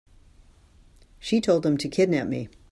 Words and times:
She 1.19 1.39
told 1.39 1.61
them 1.61 1.77
to 1.77 1.87
kidnap 1.87 2.27
me. 2.27 2.49